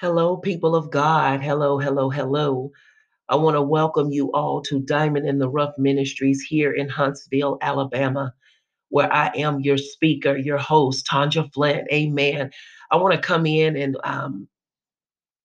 Hello, 0.00 0.38
people 0.38 0.74
of 0.74 0.90
God. 0.90 1.42
Hello, 1.42 1.78
hello, 1.78 2.08
hello. 2.08 2.72
I 3.28 3.36
want 3.36 3.54
to 3.56 3.60
welcome 3.60 4.10
you 4.10 4.32
all 4.32 4.62
to 4.62 4.80
Diamond 4.80 5.28
in 5.28 5.38
the 5.38 5.50
Rough 5.50 5.74
Ministries 5.76 6.40
here 6.40 6.72
in 6.72 6.88
Huntsville, 6.88 7.58
Alabama, 7.60 8.32
where 8.88 9.12
I 9.12 9.30
am 9.36 9.60
your 9.60 9.76
speaker, 9.76 10.38
your 10.38 10.56
host, 10.56 11.06
Tynja 11.06 11.52
Flint. 11.52 11.86
Amen. 11.92 12.50
I 12.90 12.96
want 12.96 13.14
to 13.14 13.20
come 13.20 13.44
in 13.44 13.76
and 13.76 13.98
um, 14.02 14.48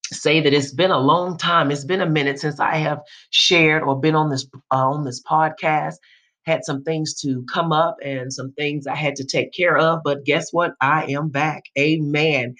say 0.05 0.40
that 0.40 0.54
it's 0.54 0.72
been 0.72 0.92
a 0.92 1.00
long 1.00 1.38
time. 1.38 1.70
It's 1.70 1.84
been 1.84 2.00
a 2.00 2.10
minute 2.10 2.40
since 2.40 2.58
I 2.58 2.78
have 2.78 3.02
shared 3.32 3.84
or 3.84 4.00
been 4.00 4.16
on 4.16 4.30
this 4.30 4.48
uh, 4.72 4.88
on 4.88 5.04
this 5.04 5.22
podcast. 5.22 5.96
Had 6.46 6.64
some 6.64 6.82
things 6.86 7.14
to 7.24 7.44
come 7.54 7.74
up 7.74 7.98
and 8.02 8.32
some 8.32 8.54
things 8.54 8.88
I 8.88 8.96
had 8.96 9.18
to 9.18 9.26
take 9.26 9.52
care 9.52 9.78
of, 9.78 10.00
but 10.06 10.24
guess 10.24 10.54
what? 10.54 10.76
I 10.80 11.12
am 11.12 11.28
back. 11.28 11.64
Amen. 11.78 12.56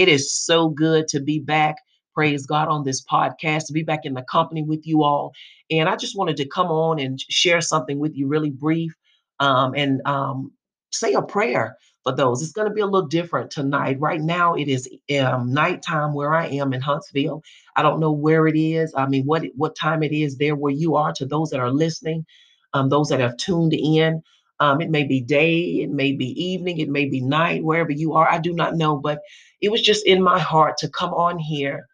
It 0.00 0.08
is 0.08 0.32
so 0.32 0.70
good 0.70 1.08
to 1.08 1.20
be 1.20 1.40
back. 1.40 1.76
Praise 2.14 2.46
God 2.46 2.68
on 2.68 2.84
this 2.84 3.04
podcast, 3.04 3.66
to 3.66 3.74
be 3.74 3.82
back 3.82 4.00
in 4.04 4.14
the 4.14 4.22
company 4.22 4.62
with 4.62 4.86
you 4.86 5.02
all. 5.02 5.34
And 5.70 5.90
I 5.90 5.96
just 5.96 6.16
wanted 6.16 6.38
to 6.38 6.48
come 6.48 6.68
on 6.68 6.98
and 6.98 7.20
share 7.28 7.60
something 7.60 7.98
with 7.98 8.16
you 8.16 8.26
really 8.26 8.48
brief 8.48 8.94
um, 9.40 9.74
and 9.76 10.00
um, 10.06 10.52
say 10.90 11.12
a 11.12 11.20
prayer 11.20 11.76
for 12.02 12.16
those. 12.16 12.40
It's 12.40 12.52
going 12.52 12.66
to 12.66 12.72
be 12.72 12.80
a 12.80 12.86
little 12.86 13.08
different 13.08 13.50
tonight. 13.50 14.00
Right 14.00 14.22
now, 14.22 14.54
it 14.54 14.68
is 14.68 14.88
um, 15.20 15.52
nighttime 15.52 16.14
where 16.14 16.32
I 16.32 16.46
am 16.46 16.72
in 16.72 16.80
Huntsville. 16.80 17.42
I 17.76 17.82
don't 17.82 18.00
know 18.00 18.12
where 18.12 18.46
it 18.46 18.58
is. 18.58 18.94
I 18.96 19.06
mean, 19.06 19.24
what 19.26 19.44
what 19.54 19.76
time 19.76 20.02
it 20.02 20.12
is 20.12 20.38
there 20.38 20.56
where 20.56 20.72
you 20.72 20.96
are. 20.96 21.12
To 21.12 21.26
those 21.26 21.50
that 21.50 21.60
are 21.60 21.70
listening, 21.70 22.24
um, 22.72 22.88
those 22.88 23.10
that 23.10 23.20
have 23.20 23.36
tuned 23.36 23.74
in, 23.74 24.22
um, 24.60 24.80
it 24.82 24.90
may 24.90 25.04
be 25.04 25.20
day, 25.22 25.80
it 25.82 25.90
may 25.90 26.12
be 26.12 26.26
evening, 26.42 26.78
it 26.78 26.90
may 26.90 27.06
be 27.06 27.20
night, 27.22 27.64
wherever 27.64 27.92
you 27.92 28.14
are. 28.14 28.28
I 28.30 28.38
do 28.38 28.54
not 28.54 28.76
know, 28.76 28.96
but 28.98 29.20
it 29.60 29.70
was 29.72 29.82
just 29.82 30.06
in 30.06 30.22
my 30.22 30.38
heart 30.40 30.78
to 30.78 30.90
come 30.90 31.14
on 31.14 31.38
here 31.38 31.86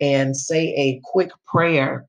and 0.00 0.36
say 0.36 0.74
a 0.76 1.00
quick 1.04 1.30
prayer 1.46 2.06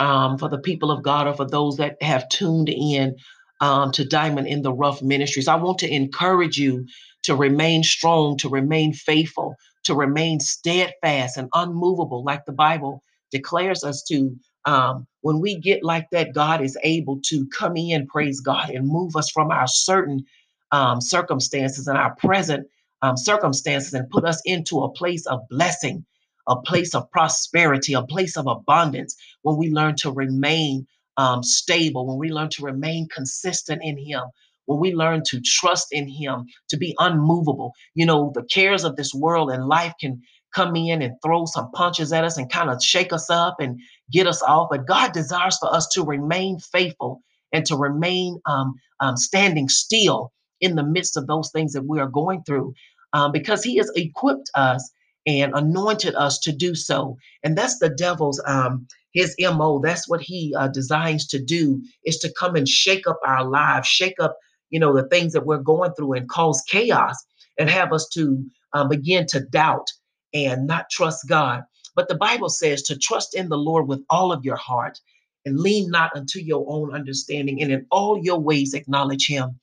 um, 0.00 0.38
for 0.38 0.48
the 0.48 0.58
people 0.58 0.90
of 0.90 1.02
God 1.02 1.26
or 1.26 1.34
for 1.34 1.46
those 1.46 1.76
that 1.78 1.96
have 2.02 2.28
tuned 2.28 2.68
in 2.68 3.16
um, 3.60 3.92
to 3.92 4.04
Diamond 4.04 4.46
in 4.48 4.62
the 4.62 4.72
Rough 4.72 5.02
Ministries. 5.02 5.48
I 5.48 5.56
want 5.56 5.78
to 5.78 5.90
encourage 5.92 6.58
you 6.58 6.86
to 7.24 7.34
remain 7.34 7.82
strong, 7.82 8.36
to 8.38 8.48
remain 8.48 8.92
faithful, 8.92 9.54
to 9.84 9.94
remain 9.94 10.40
steadfast 10.40 11.36
and 11.36 11.48
unmovable, 11.54 12.24
like 12.24 12.44
the 12.44 12.52
Bible 12.52 13.02
declares 13.30 13.84
us 13.84 14.02
to. 14.04 14.36
Um, 14.66 15.08
when 15.22 15.40
we 15.40 15.58
get 15.58 15.84
like 15.84 16.08
that, 16.12 16.34
God 16.34 16.62
is 16.62 16.78
able 16.84 17.20
to 17.26 17.48
come 17.48 17.76
in, 17.76 18.08
praise 18.08 18.40
God, 18.40 18.70
and 18.70 18.88
move 18.88 19.16
us 19.16 19.30
from 19.30 19.50
our 19.52 19.68
certain 19.68 20.26
um, 20.72 21.00
circumstances 21.02 21.88
and 21.88 21.98
our 21.98 22.16
present 22.16 22.68
um, 23.02 23.16
circumstances 23.18 23.94
and 23.94 24.10
put 24.10 24.26
us 24.26 24.42
into 24.46 24.80
a 24.82 24.92
place 24.92 25.26
of 25.26 25.40
blessing, 25.50 26.06
a 26.48 26.56
place 26.62 26.94
of 26.94 27.10
prosperity, 27.12 27.94
a 27.94 28.02
place 28.04 28.36
of 28.38 28.48
abundance 28.48 29.16
when 29.42 29.58
we 29.58 29.70
learn 29.70 29.96
to 29.98 30.12
remain 30.12 30.86
um, 31.18 31.42
stable, 31.44 32.06
when 32.08 32.18
we 32.18 32.32
learn 32.32 32.50
to 32.50 32.64
remain 32.64 33.08
consistent 33.08 33.82
in 33.84 33.98
Him, 33.98 34.22
when 34.66 34.80
we 34.80 34.94
learn 34.94 35.22
to 35.28 35.40
trust 35.42 35.88
in 35.92 36.08
Him, 36.08 36.46
to 36.70 36.76
be 36.78 36.94
unmovable. 37.00 37.74
You 37.94 38.06
know, 38.06 38.32
the 38.34 38.44
cares 38.44 38.84
of 38.84 38.96
this 38.96 39.14
world 39.14 39.50
and 39.50 39.66
life 39.68 39.94
can 40.00 40.22
come 40.56 40.74
in 40.74 41.02
and 41.02 41.14
throw 41.22 41.44
some 41.44 41.70
punches 41.72 42.14
at 42.14 42.24
us 42.24 42.38
and 42.38 42.50
kind 42.50 42.70
of 42.70 42.82
shake 42.82 43.12
us 43.12 43.28
up 43.28 43.56
and 43.60 43.78
get 44.10 44.26
us 44.26 44.42
off. 44.42 44.68
But 44.70 44.86
God 44.86 45.12
desires 45.12 45.58
for 45.58 45.72
us 45.72 45.86
to 45.88 46.02
remain 46.02 46.58
faithful 46.58 47.20
and 47.52 47.66
to 47.66 47.76
remain 47.76 48.40
um, 48.46 48.74
um, 49.00 49.18
standing 49.18 49.68
still 49.68 50.32
in 50.62 50.74
the 50.74 50.82
midst 50.82 51.18
of 51.18 51.26
those 51.26 51.50
things 51.52 51.74
that 51.74 51.84
we 51.84 52.00
are 52.00 52.08
going 52.08 52.42
through 52.44 52.72
um, 53.12 53.32
because 53.32 53.62
He 53.62 53.76
has 53.76 53.92
equipped 53.94 54.50
us 54.54 54.90
and 55.26 55.52
anointed 55.54 56.14
us 56.14 56.38
to 56.38 56.52
do 56.52 56.74
so. 56.74 57.18
And 57.44 57.58
that's 57.58 57.78
the 57.78 57.90
devil's 57.90 58.42
um, 58.46 58.86
his 59.12 59.34
mo 59.40 59.80
that's 59.82 60.06
what 60.08 60.20
he 60.20 60.54
uh, 60.58 60.68
designs 60.68 61.26
to 61.26 61.42
do 61.42 61.82
is 62.04 62.18
to 62.18 62.32
come 62.38 62.54
and 62.54 62.68
shake 62.68 63.06
up 63.08 63.18
our 63.24 63.44
lives 63.44 63.88
shake 63.88 64.20
up 64.20 64.36
you 64.68 64.78
know 64.78 64.94
the 64.94 65.08
things 65.08 65.32
that 65.32 65.46
we're 65.46 65.56
going 65.56 65.90
through 65.94 66.12
and 66.12 66.28
cause 66.28 66.62
chaos 66.68 67.16
and 67.58 67.70
have 67.70 67.94
us 67.94 68.06
to 68.12 68.44
uh, 68.74 68.86
begin 68.86 69.24
to 69.26 69.40
doubt 69.40 69.86
and 70.36 70.66
not 70.66 70.90
trust 70.90 71.26
god 71.28 71.64
but 71.94 72.08
the 72.08 72.14
bible 72.14 72.48
says 72.48 72.82
to 72.82 72.98
trust 72.98 73.34
in 73.34 73.48
the 73.48 73.58
lord 73.58 73.88
with 73.88 74.04
all 74.10 74.32
of 74.32 74.44
your 74.44 74.56
heart 74.56 75.00
and 75.44 75.58
lean 75.60 75.90
not 75.90 76.14
unto 76.14 76.38
your 76.40 76.64
own 76.68 76.94
understanding 76.94 77.62
and 77.62 77.72
in 77.72 77.86
all 77.90 78.18
your 78.22 78.38
ways 78.38 78.74
acknowledge 78.74 79.26
him 79.26 79.58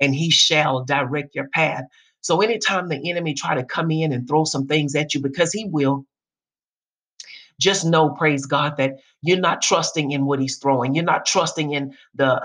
and 0.00 0.14
he 0.14 0.30
shall 0.30 0.84
direct 0.84 1.34
your 1.34 1.48
path 1.48 1.84
so 2.20 2.40
anytime 2.42 2.88
the 2.88 3.10
enemy 3.10 3.34
try 3.34 3.54
to 3.54 3.64
come 3.64 3.90
in 3.90 4.12
and 4.12 4.28
throw 4.28 4.44
some 4.44 4.66
things 4.66 4.94
at 4.94 5.14
you 5.14 5.20
because 5.20 5.52
he 5.52 5.64
will 5.64 6.04
just 7.60 7.84
know, 7.84 8.10
praise 8.10 8.46
God, 8.46 8.76
that 8.76 8.98
you're 9.22 9.40
not 9.40 9.62
trusting 9.62 10.12
in 10.12 10.26
what 10.26 10.40
he's 10.40 10.58
throwing. 10.58 10.94
You're 10.94 11.04
not 11.04 11.26
trusting 11.26 11.72
in 11.72 11.94
the, 12.14 12.40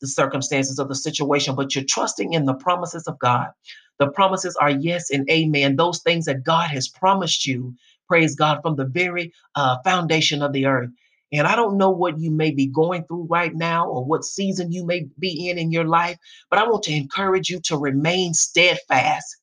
the 0.00 0.06
circumstances 0.06 0.78
of 0.78 0.88
the 0.88 0.94
situation, 0.94 1.54
but 1.54 1.74
you're 1.74 1.84
trusting 1.88 2.32
in 2.32 2.44
the 2.44 2.54
promises 2.54 3.06
of 3.06 3.18
God. 3.18 3.50
The 3.98 4.08
promises 4.10 4.56
are 4.56 4.70
yes 4.70 5.10
and 5.10 5.28
amen. 5.30 5.76
Those 5.76 6.00
things 6.00 6.26
that 6.26 6.44
God 6.44 6.70
has 6.70 6.88
promised 6.88 7.46
you, 7.46 7.74
praise 8.08 8.36
God, 8.36 8.60
from 8.62 8.76
the 8.76 8.86
very 8.86 9.32
uh, 9.54 9.78
foundation 9.84 10.42
of 10.42 10.52
the 10.52 10.66
earth. 10.66 10.90
And 11.32 11.46
I 11.46 11.56
don't 11.56 11.78
know 11.78 11.90
what 11.90 12.18
you 12.18 12.30
may 12.30 12.52
be 12.52 12.66
going 12.66 13.04
through 13.04 13.26
right 13.30 13.54
now 13.54 13.88
or 13.88 14.04
what 14.04 14.24
season 14.24 14.72
you 14.72 14.86
may 14.86 15.06
be 15.18 15.50
in 15.50 15.58
in 15.58 15.72
your 15.72 15.84
life, 15.84 16.18
but 16.50 16.58
I 16.58 16.68
want 16.68 16.84
to 16.84 16.94
encourage 16.94 17.50
you 17.50 17.60
to 17.62 17.76
remain 17.76 18.34
steadfast. 18.34 19.36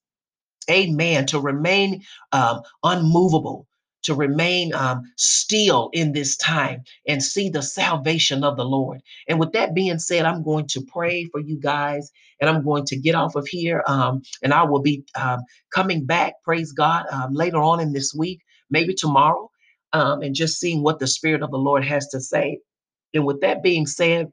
Amen. 0.70 1.28
To 1.28 1.40
remain 1.40 2.04
um, 2.32 2.62
unmovable 2.84 3.68
to 4.06 4.16
remain 4.16 4.74
um, 4.76 5.04
still 5.18 5.92
in 5.94 6.14
this 6.14 6.38
time 6.38 6.84
and 7.08 7.24
see 7.24 7.50
the 7.50 7.64
salvation 7.64 8.44
of 8.46 8.58
the 8.58 8.66
Lord. 8.66 9.02
And 9.30 9.40
with 9.40 9.54
that 9.54 9.76
being 9.76 10.00
said, 10.00 10.26
I'm 10.26 10.44
going 10.44 10.68
to 10.70 10.82
pray 10.82 11.26
for 11.26 11.42
you 11.42 11.60
guys 11.60 12.12
and 12.42 12.50
I'm 12.50 12.64
going 12.66 12.86
to 12.88 12.98
get 12.98 13.16
off 13.16 13.36
of 13.36 13.48
here. 13.48 13.84
Um, 13.88 14.24
and 14.44 14.54
I 14.54 14.64
will 14.66 14.82
be 14.82 15.06
um, 15.16 15.42
coming 15.74 16.06
back, 16.06 16.36
praise 16.44 16.74
God, 16.74 17.08
um, 17.12 17.34
later 17.34 17.60
on 17.60 17.82
in 17.82 17.94
this 17.94 18.14
week, 18.16 18.42
maybe 18.72 18.96
tomorrow, 18.96 19.52
um, 19.94 20.24
and 20.24 20.36
just 20.36 20.60
seeing 20.60 20.84
what 20.84 21.00
the 21.00 21.08
Spirit 21.08 21.44
of 21.44 21.52
the 21.52 21.60
Lord 21.60 21.86
has 21.86 22.08
to 22.10 22.22
say. 22.22 22.60
And 23.14 23.26
with 23.26 23.42
that 23.42 23.64
being 23.64 23.88
said, 23.88 24.32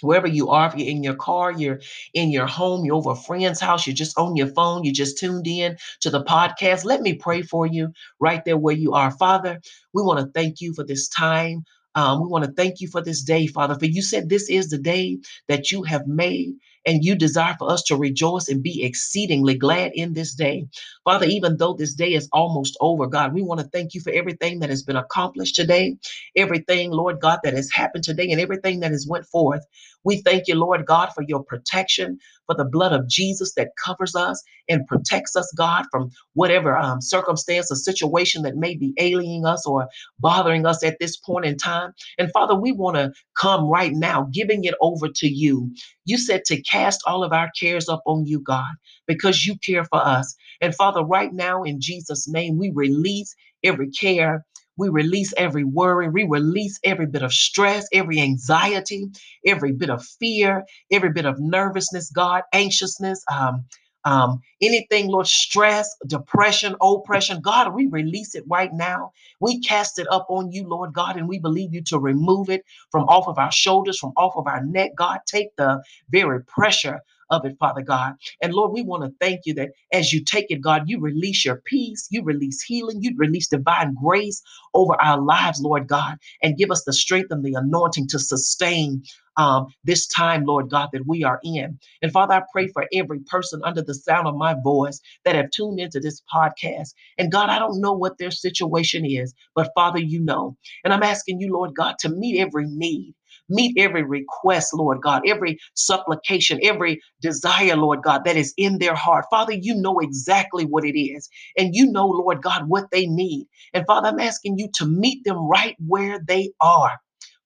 wherever 0.00 0.26
you 0.26 0.48
are, 0.48 0.66
if 0.68 0.76
you're 0.76 0.88
in 0.88 1.02
your 1.02 1.14
car, 1.14 1.52
you're 1.52 1.80
in 2.14 2.30
your 2.30 2.46
home, 2.46 2.84
you're 2.84 2.96
over 2.96 3.10
a 3.10 3.16
friend's 3.16 3.60
house, 3.60 3.86
you're 3.86 3.94
just 3.94 4.18
on 4.18 4.36
your 4.36 4.48
phone, 4.48 4.84
you 4.84 4.92
just 4.92 5.18
tuned 5.18 5.46
in 5.46 5.76
to 6.00 6.10
the 6.10 6.24
podcast, 6.24 6.84
let 6.84 7.02
me 7.02 7.14
pray 7.14 7.42
for 7.42 7.66
you 7.66 7.92
right 8.20 8.44
there 8.44 8.56
where 8.56 8.74
you 8.74 8.92
are. 8.92 9.10
Father, 9.10 9.60
we 9.92 10.02
want 10.02 10.18
to 10.20 10.32
thank 10.32 10.60
you 10.60 10.74
for 10.74 10.84
this 10.84 11.08
time. 11.08 11.64
Um, 11.94 12.22
we 12.22 12.28
want 12.28 12.44
to 12.44 12.52
thank 12.52 12.80
you 12.80 12.88
for 12.88 13.02
this 13.02 13.22
day, 13.22 13.46
Father, 13.46 13.74
for 13.78 13.84
you 13.84 14.00
said 14.00 14.28
this 14.28 14.48
is 14.48 14.70
the 14.70 14.78
day 14.78 15.18
that 15.48 15.70
you 15.70 15.82
have 15.82 16.06
made, 16.06 16.54
and 16.86 17.04
you 17.04 17.14
desire 17.14 17.56
for 17.58 17.70
us 17.70 17.82
to 17.84 17.96
rejoice 17.96 18.48
and 18.48 18.62
be 18.62 18.84
exceedingly 18.84 19.56
glad 19.56 19.92
in 19.94 20.14
this 20.14 20.34
day. 20.34 20.66
Father, 21.04 21.26
even 21.26 21.56
though 21.58 21.74
this 21.74 21.94
day 21.94 22.14
is 22.14 22.28
almost 22.32 22.76
over, 22.80 23.06
God, 23.06 23.34
we 23.34 23.42
want 23.42 23.60
to 23.60 23.68
thank 23.68 23.94
you 23.94 24.00
for 24.00 24.12
everything 24.12 24.60
that 24.60 24.70
has 24.70 24.82
been 24.82 24.96
accomplished 24.96 25.56
today, 25.56 25.96
everything, 26.36 26.92
Lord 26.92 27.20
God, 27.20 27.40
that 27.44 27.54
has 27.54 27.70
happened 27.72 28.04
today, 28.04 28.30
and 28.30 28.40
everything 28.40 28.80
that 28.80 28.92
has 28.92 29.06
went 29.08 29.26
forth. 29.26 29.64
We 30.04 30.18
thank 30.22 30.48
you, 30.48 30.56
Lord 30.56 30.86
God, 30.86 31.10
for 31.14 31.22
your 31.28 31.44
protection, 31.44 32.18
for 32.46 32.56
the 32.56 32.64
blood 32.64 32.92
of 32.92 33.08
Jesus 33.08 33.54
that 33.54 33.70
covers 33.84 34.16
us 34.16 34.42
and 34.68 34.86
protects 34.86 35.36
us, 35.36 35.52
God, 35.56 35.86
from 35.90 36.10
whatever 36.34 36.76
um, 36.76 37.00
circumstance 37.00 37.70
or 37.72 37.76
situation 37.76 38.42
that 38.42 38.56
may 38.56 38.76
be 38.76 38.94
alienating 38.98 39.46
us 39.46 39.66
or 39.66 39.88
bothering 40.20 40.66
us 40.66 40.84
at 40.84 40.98
this 41.00 41.16
point 41.18 41.46
in 41.46 41.56
time. 41.56 41.92
And 42.18 42.30
Father, 42.32 42.54
we 42.54 42.72
want 42.72 42.96
to 42.96 43.12
come 43.38 43.66
right 43.68 43.92
now, 43.92 44.28
giving 44.32 44.64
it 44.64 44.74
over 44.80 45.08
to 45.08 45.28
you. 45.28 45.72
You 46.06 46.18
said 46.18 46.44
to 46.46 46.62
cast 46.72 47.02
all 47.06 47.24
of 47.24 47.32
our 47.34 47.50
cares 47.60 47.90
up 47.90 48.02
on 48.06 48.26
you, 48.26 48.40
God, 48.40 48.74
because 49.06 49.46
you 49.46 49.56
care 49.64 49.84
for 49.84 49.98
us. 50.04 50.34
And 50.62 50.74
Father, 50.74 51.04
right 51.04 51.32
now, 51.32 51.64
in 51.64 51.80
Jesus' 51.80 52.28
name, 52.28 52.58
we 52.58 52.72
release 52.74 53.36
every 53.64 53.90
care 53.90 54.44
we 54.78 54.90
release 54.90 55.32
every 55.36 55.64
worry. 55.64 56.08
We 56.08 56.26
release 56.28 56.80
every 56.84 57.06
bit 57.06 57.22
of 57.22 57.32
stress, 57.32 57.86
every 57.92 58.20
anxiety, 58.20 59.06
every 59.46 59.72
bit 59.72 59.90
of 59.90 60.04
fear, 60.04 60.64
every 60.90 61.12
bit 61.12 61.26
of 61.26 61.36
nervousness, 61.38 62.10
God, 62.10 62.42
anxiousness, 62.52 63.22
um, 63.32 63.66
um, 64.04 64.40
anything, 64.60 65.08
Lord, 65.08 65.26
stress, 65.26 65.96
depression, 66.06 66.76
oppression, 66.80 67.40
God, 67.40 67.74
we 67.74 67.86
release 67.86 68.34
it 68.34 68.44
right 68.48 68.72
now. 68.72 69.12
We 69.40 69.60
cast 69.60 69.98
it 69.98 70.06
up 70.10 70.26
on 70.30 70.52
you, 70.52 70.66
Lord 70.68 70.92
God, 70.92 71.16
and 71.16 71.28
we 71.28 71.38
believe 71.38 71.74
you 71.74 71.82
to 71.84 71.98
remove 71.98 72.50
it 72.50 72.64
from 72.90 73.04
off 73.04 73.28
of 73.28 73.38
our 73.38 73.52
shoulders, 73.52 73.98
from 73.98 74.12
off 74.16 74.36
of 74.36 74.46
our 74.46 74.64
neck. 74.64 74.92
God, 74.96 75.20
take 75.26 75.56
the 75.56 75.82
very 76.10 76.42
pressure 76.44 77.00
of 77.30 77.44
it, 77.44 77.56
Father 77.58 77.82
God. 77.82 78.14
And 78.42 78.54
Lord, 78.54 78.72
we 78.72 78.82
want 78.82 79.04
to 79.04 79.14
thank 79.20 79.42
you 79.46 79.54
that 79.54 79.70
as 79.92 80.12
you 80.12 80.24
take 80.24 80.46
it, 80.50 80.60
God, 80.62 80.84
you 80.88 81.00
release 81.00 81.44
your 81.44 81.62
peace, 81.66 82.08
you 82.10 82.22
release 82.24 82.62
healing, 82.62 83.02
you 83.02 83.12
release 83.16 83.48
divine 83.48 83.94
grace 84.02 84.42
over 84.74 85.00
our 85.02 85.20
lives, 85.20 85.60
Lord 85.60 85.88
God, 85.88 86.18
and 86.42 86.56
give 86.58 86.70
us 86.70 86.84
the 86.84 86.92
strength 86.92 87.28
and 87.30 87.44
the 87.44 87.54
anointing 87.54 88.08
to 88.08 88.18
sustain 88.18 89.02
um, 89.38 89.66
this 89.84 90.06
time, 90.08 90.44
Lord 90.44 90.70
God, 90.70 90.90
that 90.92 91.06
we 91.06 91.24
are 91.24 91.40
in. 91.44 91.78
And 92.02 92.12
Father, 92.12 92.34
I 92.34 92.42
pray 92.52 92.68
for 92.68 92.86
every 92.94 93.20
person 93.20 93.62
under 93.64 93.82
the 93.82 93.94
sound 93.94 94.28
of 94.28 94.36
my 94.36 94.56
voice 94.62 95.00
that 95.24 95.36
have 95.36 95.50
tuned 95.50 95.80
into 95.80 96.00
this 96.00 96.22
podcast. 96.34 96.94
And 97.18 97.32
God, 97.32 97.50
I 97.50 97.58
don't 97.58 97.80
know 97.80 97.94
what 97.94 98.18
their 98.18 98.32
situation 98.32 99.06
is, 99.06 99.34
but 99.54 99.72
Father, 99.74 100.00
you 100.00 100.20
know. 100.20 100.56
And 100.84 100.92
I'm 100.92 101.02
asking 101.04 101.40
you, 101.40 101.52
Lord 101.52 101.74
God, 101.76 101.96
to 102.00 102.10
meet 102.10 102.40
every 102.40 102.66
need. 102.68 103.14
Meet 103.52 103.78
every 103.78 104.04
request, 104.04 104.74
Lord 104.74 105.02
God, 105.02 105.24
every 105.28 105.58
supplication, 105.76 106.60
every 106.64 107.00
desire, 107.22 107.76
Lord 107.76 108.02
God, 108.04 108.22
that 108.26 108.36
is 108.36 108.54
in 108.58 108.78
their 108.78 108.96
heart. 108.96 109.26
Father, 109.30 109.54
you 109.54 109.76
know 109.76 110.00
exactly 110.00 110.66
what 110.66 110.86
it 110.86 110.98
is. 111.00 111.30
And 111.58 111.74
you 111.74 111.92
know, 111.92 112.06
Lord 112.08 112.42
God, 112.42 112.68
what 112.68 112.86
they 112.92 113.06
need. 113.06 113.48
And 113.74 113.86
Father, 113.86 114.08
I'm 114.10 114.20
asking 114.20 114.58
you 114.58 114.70
to 114.76 114.86
meet 114.86 115.24
them 115.24 115.38
right 115.48 115.76
where 115.86 116.20
they 116.26 116.52
are. 116.60 116.98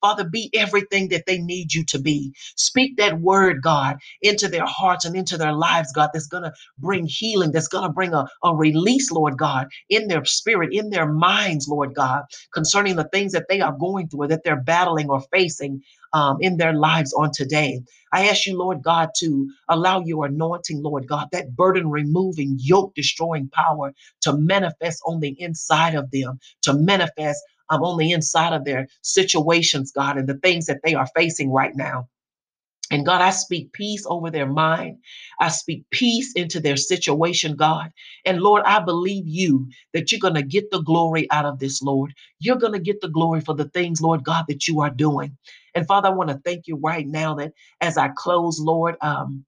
Father, 0.03 0.25
be 0.25 0.51
everything 0.55 1.09
that 1.11 1.27
they 1.27 1.39
need 1.39 1.75
you 1.75 1.85
to 1.87 2.01
be. 2.01 2.33
Speak 2.57 2.97
that 2.99 3.21
word, 3.21 3.63
God, 3.63 3.99
into 4.23 4.49
their 4.49 4.67
hearts 4.67 5.05
and 5.05 5.17
into 5.17 5.37
their 5.39 5.53
lives, 5.55 5.93
God, 5.93 6.11
that's 6.13 6.29
going 6.29 6.45
to 6.45 6.53
bring 6.79 7.07
healing, 7.09 7.53
that's 7.53 7.69
going 7.69 7.85
to 7.89 7.93
bring 7.93 8.15
a, 8.15 8.27
a 8.45 8.55
release, 8.57 9.11
Lord 9.13 9.39
God, 9.39 9.69
in 9.91 10.09
their 10.09 10.25
spirit, 10.27 10.71
in 10.73 10.91
their 10.91 11.11
minds, 11.13 11.69
Lord 11.69 11.95
God, 11.95 12.25
concerning 12.55 12.97
the 12.97 13.09
things 13.13 13.33
that 13.33 13.47
they 13.49 13.61
are 13.63 13.77
going 13.79 14.09
through 14.09 14.25
or 14.25 14.29
that 14.29 14.45
they're 14.45 14.63
battling 14.63 15.11
or 15.11 15.23
facing 15.33 15.83
um, 16.15 16.39
in 16.41 16.59
their 16.59 16.75
lives 16.75 17.15
on 17.15 17.33
today. 17.35 17.83
I 18.13 18.29
ask 18.29 18.47
you, 18.47 18.59
Lord 18.59 18.83
God, 18.83 19.11
to 19.19 19.49
allow 19.69 20.01
your 20.03 20.27
anointing, 20.27 20.83
Lord 20.83 21.07
God, 21.09 21.29
that 21.33 21.57
burden 21.57 21.91
removing, 21.91 22.57
yoke 22.61 22.95
destroying 22.97 23.51
power 23.51 23.93
to 24.23 24.35
manifest 24.37 25.03
on 25.07 25.21
the 25.21 25.37
inside 25.41 25.95
of 25.95 26.11
them, 26.11 26.41
to 26.63 26.75
manifest 26.75 27.41
um, 27.71 27.83
on 27.83 27.99
the 27.99 28.13
inside 28.13 28.53
of 28.55 28.65
their 28.65 28.89
situations, 29.03 29.93
God, 29.93 30.19
and 30.19 30.29
the 30.29 30.39
things 30.39 30.67
that 30.67 30.81
they 30.85 30.95
are 30.95 31.09
facing 31.17 31.51
right 31.53 31.75
now. 31.75 32.09
And 32.91 33.07
God, 33.07 33.23
I 33.23 33.33
speak 33.33 33.73
peace 33.75 34.07
over 34.09 34.31
their 34.31 34.47
mind. 34.47 34.99
I 35.41 35.51
speak 35.51 35.85
peace 35.91 36.33
into 36.35 36.61
their 36.61 36.79
situation, 36.79 37.57
God. 37.57 37.93
And 38.27 38.41
Lord, 38.43 38.65
I 38.67 38.81
believe 38.81 39.29
you 39.29 39.69
that 39.95 40.13
you're 40.13 40.21
going 40.21 40.37
to 40.37 40.43
get 40.43 40.73
the 40.73 40.83
glory 40.83 41.31
out 41.33 41.47
of 41.47 41.61
this, 41.61 41.83
Lord. 41.83 42.15
You're 42.41 42.57
going 42.59 42.75
to 42.75 42.81
get 42.81 43.03
the 43.03 43.11
glory 43.11 43.43
for 43.43 43.55
the 43.55 43.69
things, 43.71 44.03
Lord 44.03 44.25
God, 44.25 44.47
that 44.49 44.69
you 44.69 44.81
are 44.83 44.91
doing. 44.91 45.37
And 45.77 45.87
Father, 45.87 46.09
I 46.09 46.13
want 46.13 46.31
to 46.31 46.41
thank 46.47 46.69
you 46.69 46.79
right 46.79 47.07
now 47.07 47.37
that 47.37 47.53
as 47.83 47.99
I 47.99 48.09
close, 48.17 48.61
Lord, 48.61 48.97
um, 49.03 49.45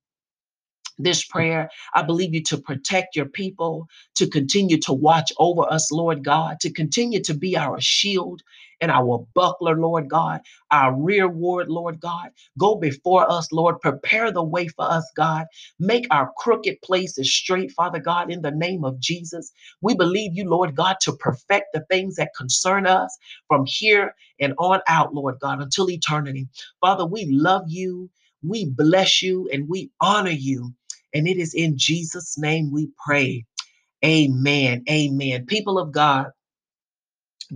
this 0.99 1.25
prayer. 1.25 1.71
I 1.95 2.03
believe 2.03 2.35
you 2.35 2.43
to 2.45 2.59
protect 2.59 3.17
your 3.17 3.27
people, 3.27 3.89
to 4.17 4.29
continue 4.29 4.79
to 4.83 4.95
watch 4.95 5.33
over 5.39 5.63
us, 5.73 5.93
Lord 5.93 6.25
God, 6.25 6.61
to 6.63 6.73
continue 6.73 7.23
to 7.25 7.35
be 7.35 7.57
our 7.57 7.81
shield 7.81 8.43
and 8.81 8.91
our 8.93 9.27
buckler, 9.35 9.77
Lord 9.79 10.09
God, 10.11 10.43
our 10.71 10.95
rear 10.95 11.29
ward, 11.29 11.69
Lord 11.71 12.01
God. 12.01 12.31
Go 12.59 12.77
before 12.77 13.31
us, 13.31 13.53
Lord. 13.53 13.81
Prepare 13.81 14.33
the 14.33 14.45
way 14.45 14.69
for 14.69 14.85
us, 14.91 15.11
God. 15.17 15.47
Make 15.81 16.07
our 16.13 16.33
crooked 16.39 16.83
places 16.83 17.35
straight, 17.35 17.73
Father 17.73 18.01
God, 18.01 18.33
in 18.33 18.43
the 18.43 18.53
name 18.53 18.85
of 18.85 19.01
Jesus. 19.01 19.53
We 19.83 19.97
believe 19.97 20.33
you, 20.37 20.49
Lord 20.49 20.77
God, 20.77 20.99
to 21.03 21.15
perfect 21.15 21.69
the 21.75 21.85
things 21.91 22.17
that 22.17 22.33
concern 22.37 22.87
us 22.87 23.17
from 23.49 23.65
here 23.67 24.15
and 24.41 24.55
on 24.59 24.81
out, 24.89 25.15
Lord 25.15 25.37
God, 25.41 25.63
until 25.63 25.91
eternity. 25.91 26.49
Father, 26.81 27.07
we 27.07 27.27
love 27.31 27.65
you. 27.69 28.11
We 28.45 28.67
bless 28.67 29.23
you 29.23 29.49
and 29.53 29.69
we 29.69 29.91
honor 30.01 30.31
you. 30.33 30.75
And 31.15 31.29
it 31.29 31.39
is 31.39 31.55
in 31.55 31.75
Jesus' 31.79 32.39
name 32.39 32.71
we 32.73 32.91
pray. 33.07 33.47
Amen. 34.05 34.85
Amen. 34.91 35.47
People 35.47 35.79
of 35.79 35.93
God, 35.93 36.27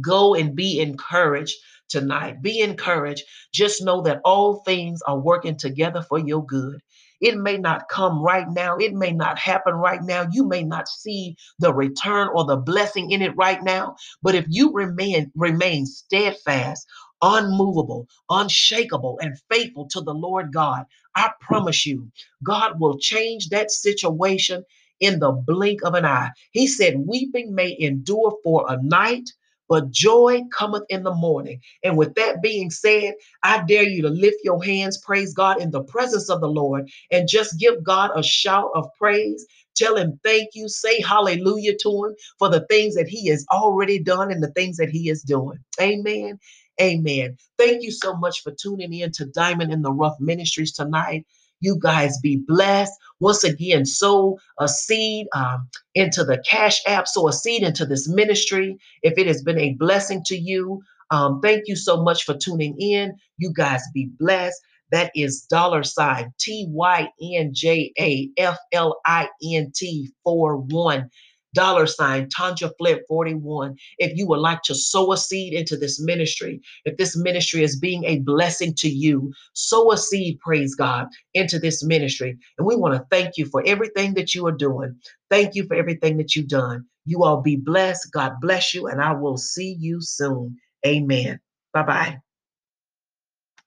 go 0.03 0.35
and 0.35 0.57
be 0.57 0.81
encouraged 0.81 1.57
tonight. 1.91 2.43
Be 2.43 2.61
encouraged. 2.61 3.25
Just 3.55 3.85
know 3.85 4.03
that 4.03 4.21
all 4.25 4.63
things 4.65 5.03
are 5.07 5.19
working 5.19 5.57
together 5.59 6.03
for 6.03 6.19
your 6.19 6.45
good. 6.47 6.81
It 7.23 7.39
may 7.39 7.59
not 7.59 7.89
come 7.91 8.23
right 8.23 8.49
now. 8.51 8.79
It 8.79 8.95
may 8.95 9.13
not 9.13 9.39
happen 9.39 9.75
right 9.77 10.03
now. 10.03 10.29
You 10.33 10.47
may 10.47 10.65
not 10.65 10.89
see 10.89 11.37
the 11.61 11.75
return 11.75 12.29
or 12.35 12.47
the 12.47 12.59
blessing 12.59 13.13
in 13.13 13.23
it 13.23 13.37
right 13.37 13.63
now. 13.65 13.97
But 14.23 14.37
if 14.37 14.47
you 14.51 14.73
remain 14.75 15.33
remain 15.37 15.87
steadfast, 15.87 16.87
unmovable, 17.23 18.09
unshakable, 18.31 19.19
and 19.23 19.39
faithful 19.51 19.89
to 19.91 20.03
the 20.03 20.15
Lord 20.15 20.53
God, 20.53 20.87
I 21.17 21.33
promise 21.41 21.87
you, 21.87 22.11
God 22.45 22.81
will 22.81 22.99
change 22.99 23.51
that 23.51 23.73
situation 23.73 24.65
in 25.01 25.21
the 25.21 25.33
blink 25.33 25.83
of 25.85 25.95
an 25.95 26.07
eye. 26.07 26.31
He 26.53 26.69
said, 26.69 27.07
Weeping 27.07 27.55
may 27.55 27.77
endure 27.81 28.37
for 28.45 28.67
a 28.69 28.83
night, 28.83 29.31
but 29.69 29.91
joy 29.91 30.43
cometh 30.53 30.85
in 30.89 31.03
the 31.03 31.15
morning. 31.15 31.61
And 31.83 31.97
with 31.97 32.15
that 32.15 32.43
being 32.43 32.71
said, 32.71 33.15
I 33.43 33.65
dare 33.65 33.85
you 33.85 34.03
to 34.03 34.11
lift 34.11 34.39
your 34.45 34.63
hands, 34.63 34.99
praise 34.99 35.35
God 35.35 35.61
in 35.61 35.71
the 35.71 35.85
presence 35.85 36.31
of 36.31 36.41
the 36.41 36.49
Lord, 36.49 36.89
and 37.11 37.29
just 37.29 37.59
give 37.59 37.83
God 37.85 38.11
a 38.17 38.23
shout 38.23 38.71
of 38.75 38.87
praise. 38.99 39.47
Tell 39.77 39.97
him 39.97 40.21
thank 40.25 40.51
you. 40.55 40.69
Say 40.69 41.01
hallelujah 41.03 41.77
to 41.83 42.05
him 42.05 42.15
for 42.39 42.51
the 42.51 42.67
things 42.69 42.95
that 42.95 43.09
he 43.09 43.29
has 43.29 43.47
already 43.53 43.99
done 43.99 44.31
and 44.31 44.43
the 44.43 44.53
things 44.53 44.77
that 44.79 44.91
he 44.91 45.09
is 45.09 45.23
doing. 45.23 45.59
Amen. 45.81 46.39
Amen. 46.81 47.37
Thank 47.59 47.83
you 47.83 47.91
so 47.91 48.15
much 48.17 48.43
for 48.43 48.53
tuning 48.53 48.93
in 48.93 49.13
to 49.13 49.27
Diamond 49.27 49.73
in 49.73 49.83
the 49.83 49.93
Rough 49.93 50.17
Ministries 50.21 50.73
tonight. 50.73 51.27
You 51.63 51.79
guys 51.81 52.19
be 52.21 52.43
blessed. 52.47 52.93
Once 53.21 53.45
again, 53.45 53.87
sow 53.87 54.39
a 54.61 54.69
seed 54.69 55.29
um, 55.35 55.69
into 55.95 56.25
the 56.25 56.45
Cash 56.49 56.83
App, 56.87 57.09
sow 57.09 57.29
a 57.29 57.33
seed 57.33 57.65
into 57.65 57.87
this 57.87 58.09
ministry. 58.09 58.77
If 59.03 59.19
it 59.19 59.29
has 59.29 59.43
been 59.43 59.61
a 59.61 59.75
blessing 59.75 60.23
to 60.27 60.37
you, 60.37 60.83
um, 61.13 61.41
thank 61.43 61.65
you 61.69 61.77
so 61.77 62.03
much 62.03 62.25
for 62.25 62.37
tuning 62.37 62.77
in. 62.81 63.15
You 63.39 63.53
guys 63.55 63.83
be 63.95 64.11
blessed. 64.19 64.61
That 64.93 65.13
is 65.17 65.43
dollar 65.51 65.85
sign 65.85 66.35
T 66.41 66.67
Y 66.71 67.09
N 67.23 67.53
J 67.55 67.93
A 67.99 68.31
F 68.39 68.59
L 68.73 69.01
I 69.07 69.29
N 69.43 69.73
T 69.75 70.11
4 70.25 70.59
1 70.59 71.11
dollar 71.55 71.87
sign 71.87 72.29
Tynja 72.29 72.71
Flint 72.79 73.03
41. 73.09 73.77
If 73.99 74.17
you 74.17 74.27
would 74.29 74.41
like 74.41 74.63
to 74.63 74.75
sow 74.75 75.13
a 75.13 75.17
seed 75.17 75.53
into 75.55 75.77
this 75.77 76.01
ministry, 76.01 76.61
if 76.85 76.97
this 76.97 77.17
ministry 77.17 77.63
is 77.63 77.79
being 77.79 78.05
a 78.05 78.21
blessing 78.21 78.75
to 78.79 78.89
you, 78.89 79.33
sow 79.55 79.93
a 79.93 79.97
seed, 79.99 80.39
praise 80.41 80.75
God, 80.75 81.09
into 81.35 81.59
this 81.59 81.85
ministry. 81.85 82.37
And 82.59 82.67
we 82.67 82.77
want 82.77 82.95
to 82.95 83.07
thank 83.11 83.37
you 83.37 83.47
for 83.47 83.63
everything 83.67 84.15
that 84.15 84.35
you 84.35 84.47
are 84.47 84.53
doing. 84.53 84.97
Thank 85.31 85.55
you 85.55 85.67
for 85.67 85.75
everything 85.75 86.17
that 86.19 86.35
you've 86.35 86.49
done. 86.49 86.87
You 87.05 87.25
all 87.25 87.41
be 87.43 87.57
blessed. 87.57 88.13
God 88.13 88.35
bless 88.41 88.75
you, 88.75 88.87
and 88.87 89.01
I 89.01 89.13
will 89.13 89.37
see 89.37 89.77
you 89.79 89.99
soon. 90.01 90.57
Amen. 90.87 91.41
Bye 91.73 91.83
bye. 91.83 92.19